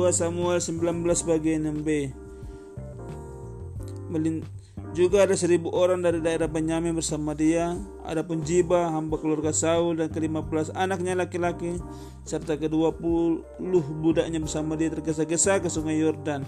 [0.00, 1.88] 2 Samuel 19 bagian 6b
[4.08, 4.40] Melin
[4.96, 7.78] juga ada seribu orang dari daerah Benyamin bersama dia.
[8.02, 11.78] Adapun Jiba, hamba keluarga Saul dan kelima belas anaknya laki-laki
[12.26, 13.44] serta kedua puluh
[14.02, 16.42] budaknya bersama dia tergesa-gesa ke sungai Yordan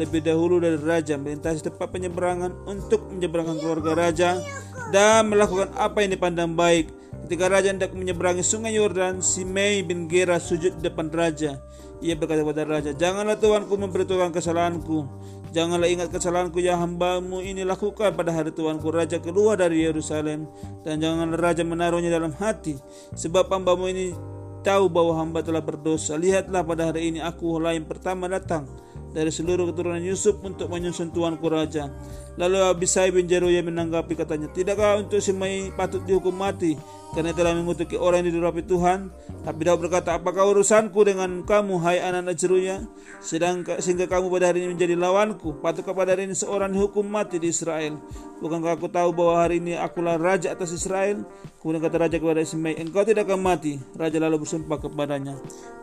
[0.00, 4.40] lebih dahulu dari raja melintasi tempat penyeberangan untuk menyeberangkan keluarga raja
[4.88, 6.88] dan melakukan apa yang dipandang baik.
[7.28, 11.60] Ketika raja hendak menyeberangi sungai Yordan, Simei bin Gera sujud depan raja.
[12.02, 15.06] Ia berkata kepada raja, Janganlah tuanku memberitahukan kesalahanku
[15.52, 20.48] Janganlah ingat kesalahanku yang hambamu ini lakukan pada hari Tuanku Raja keluar dari Yerusalem
[20.80, 22.80] dan janganlah Raja menaruhnya dalam hati
[23.12, 24.16] sebab hambamu ini
[24.64, 26.16] tahu bahwa hamba telah berdosa.
[26.16, 28.64] Lihatlah pada hari ini aku yang pertama datang
[29.12, 31.92] dari seluruh keturunan Yusuf untuk menyusun tuanku raja.
[32.40, 36.80] Lalu Abisai bin Jeruya menanggapi katanya, Tidakkah untuk Simei patut dihukum mati
[37.12, 39.12] karena telah mengutuki orang yang didurapi Tuhan?
[39.42, 42.86] Tapi Daud berkata, apakah urusanku dengan kamu, hai anak-anak Jeruya?
[43.18, 45.58] Sedangkan sehingga kamu pada hari ini menjadi lawanku.
[45.58, 47.98] Patutkah pada hari ini seorang dihukum mati di Israel?
[48.38, 51.26] Bukankah aku tahu bahwa hari ini akulah raja atas Israel?
[51.58, 53.78] Kemudian kata raja kepada Simei, engkau tidak akan mati.
[53.94, 55.34] Raja lalu bersumpah kepadanya.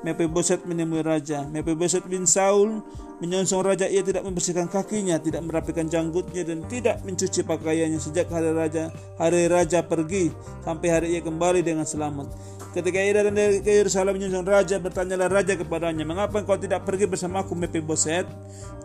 [0.08, 1.44] Mephiboset menemui raja.
[1.48, 2.84] Mephiboset bin Saul
[3.24, 3.88] menyongsong raja.
[3.88, 9.52] Ia tidak membersihkan kakinya, tidak merapikan janggutnya dan tidak mencuci pakaiannya sejak hari raja hari
[9.52, 10.32] raja pergi
[10.64, 12.59] sampai hari ia kembali dengan selamat.
[12.80, 17.52] Ketika ia datang ke Yerusalem menyongsong raja, bertanyalah raja kepadanya, "Mengapa engkau tidak pergi bersamaku,
[17.52, 18.24] Mephiboset?"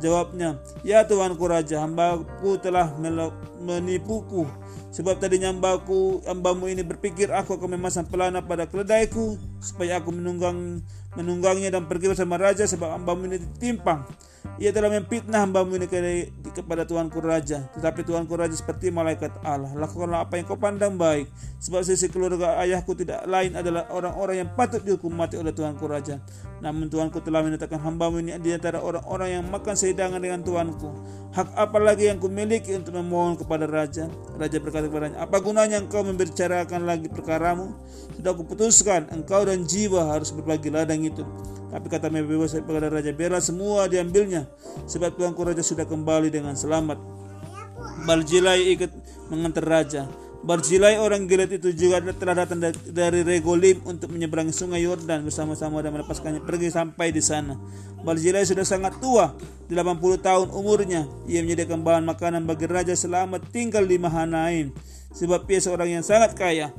[0.02, 2.90] Jawabnya, "Ya tuanku raja, hambaku telah
[3.62, 4.50] menipuku
[4.94, 10.86] Sebab tadinya hambaku, hambamu ini berpikir aku akan memasang pelana pada keledaiku supaya aku menunggang
[11.18, 14.06] menunggangnya dan pergi bersama raja sebab hambamu ini ditimpang.
[14.54, 15.90] Ia telah memfitnah hambamu ini
[16.54, 17.66] kepada Tuanku Raja.
[17.74, 19.74] Tetapi Tuanku Raja seperti malaikat Allah.
[19.74, 21.26] Lakukanlah apa yang kau pandang baik.
[21.58, 26.22] Sebab sisi keluarga ayahku tidak lain adalah orang-orang yang patut dihukum mati oleh Tuanku Raja.
[26.62, 30.86] Namun Tuanku telah menetapkan hambamu ini di antara orang-orang yang makan sehidangan dengan Tuanku.
[31.34, 34.06] Hak apa lagi yang kumiliki untuk memohon kepada Raja?
[34.38, 37.74] Raja berkata kepadanya, apa gunanya engkau membicarakan lagi perkaramu?
[38.14, 41.26] Sudah kuputuskan, engkau dan jiwa harus berbagi ladang itu.
[41.74, 44.46] Tapi kata Mephibosheth kepada raja, biarlah semua diambilnya,
[44.86, 47.02] sebab tuanku raja sudah kembali dengan selamat.
[48.06, 48.94] Barzilai ikut
[49.34, 50.06] mengantar raja.
[50.46, 52.62] Barzilai orang Gilead itu juga telah datang
[52.94, 57.58] dari Regolim untuk menyeberangi sungai Yordan bersama-sama dan melepaskannya pergi sampai di sana.
[58.06, 59.34] Barzilai sudah sangat tua,
[59.66, 59.74] 80
[60.22, 61.10] tahun umurnya.
[61.26, 64.70] Ia menyediakan bahan makanan bagi raja selama tinggal di Mahanaim,
[65.10, 66.70] sebab ia seorang yang sangat kaya.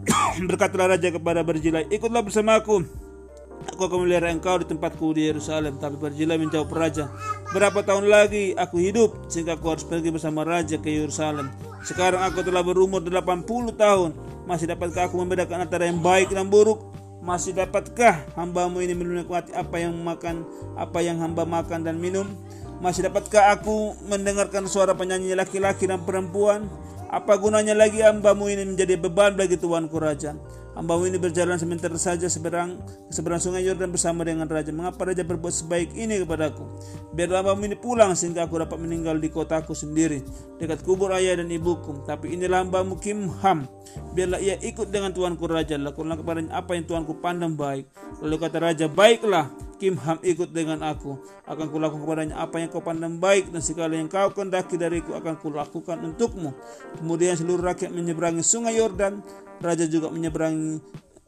[0.48, 3.01] Berkatalah raja kepada Barzilai, ikutlah bersamaku
[3.70, 5.78] Aku akan melihara engkau di tempatku di Yerusalem.
[5.78, 7.06] Tapi Barzilai menjawab raja,
[7.54, 11.46] berapa tahun lagi aku hidup sehingga aku harus pergi bersama raja ke Yerusalem.
[11.86, 13.46] Sekarang aku telah berumur 80
[13.78, 14.10] tahun.
[14.42, 16.82] Masih dapatkah aku membedakan antara yang baik dan buruk?
[17.22, 20.42] Masih dapatkah hambamu ini menikmati apa yang makan,
[20.74, 22.26] apa yang hamba makan dan minum?
[22.82, 26.66] Masih dapatkah aku mendengarkan suara penyanyi laki-laki dan perempuan?
[27.14, 30.34] Apa gunanya lagi hambamu ini menjadi beban bagi tuanku raja?
[30.72, 32.80] Hambamu ini berjalan sebentar saja seberang
[33.12, 34.72] seberang sungai Yordan bersama dengan raja.
[34.72, 36.64] Mengapa raja berbuat sebaik ini kepadaku?
[37.12, 40.24] Biarlah hambamu ini pulang sehingga aku dapat meninggal di kotaku sendiri
[40.56, 42.00] dekat kubur ayah dan ibuku.
[42.08, 43.68] Tapi inilah hambamu Kimham.
[44.16, 45.76] Biarlah ia ikut dengan tuanku raja.
[45.76, 47.84] Lakukanlah kepadanya apa yang tuanku pandang baik.
[48.24, 49.52] Lalu kata raja, baiklah.
[49.76, 51.18] Kimham ikut dengan aku.
[51.42, 55.34] Akan kulakukan kepadanya apa yang kau pandang baik dan segala yang kau kendaki dariku akan
[55.42, 56.54] kulakukan untukmu.
[57.02, 59.26] Kemudian seluruh rakyat menyeberangi sungai Yordan
[59.62, 60.82] Raja juga menyeberangi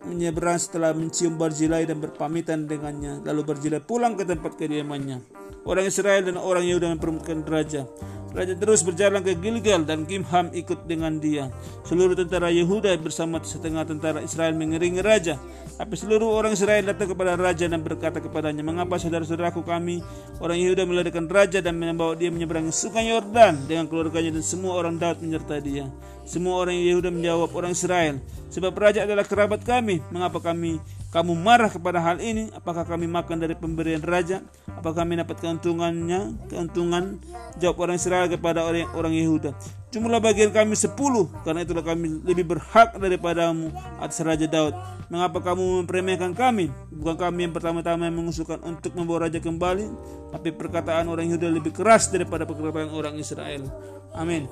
[0.05, 3.25] menyeberang setelah mencium Barzilai dan berpamitan dengannya.
[3.25, 5.25] Lalu Barzilai pulang ke tempat kediamannya.
[5.65, 7.89] Orang Israel dan orang Yehuda mempertemukan raja.
[8.35, 11.55] Raja terus berjalan ke Gilgal dan Kimham ikut dengan dia.
[11.87, 15.39] Seluruh tentara Yehuda bersama setengah tentara Israel mengiringi raja.
[15.79, 20.03] Tapi seluruh orang Israel datang kepada raja dan berkata kepadanya, Mengapa saudara-saudaraku kami,
[20.43, 24.99] orang Yehuda melarikan raja dan membawa dia menyeberangi sungai Yordan dengan keluarganya dan semua orang
[24.99, 25.87] Daud menyertai dia.
[26.27, 28.19] Semua orang Yehuda menjawab orang Israel,
[28.55, 30.79] Sebab raja adalah kerabat kami, mengapa kami
[31.15, 32.51] kamu marah kepada hal ini?
[32.51, 34.43] Apakah kami makan dari pemberian raja?
[34.67, 36.51] Apakah kami dapat keuntungannya?
[36.51, 37.23] Keuntungan?
[37.63, 39.55] Jawab orang Israel kepada orang, orang Yehuda.
[39.95, 43.71] Jumlah bagian kami sepuluh, karena itulah kami lebih berhak daripadamu
[44.03, 44.75] atas Raja Daud.
[45.07, 46.75] Mengapa kamu memperemehkan kami?
[46.91, 49.87] Bukan kami yang pertama-tama yang mengusulkan untuk membawa raja kembali,
[50.35, 53.71] tapi perkataan orang Yehuda lebih keras daripada perkataan orang Israel.
[54.19, 54.51] Amin.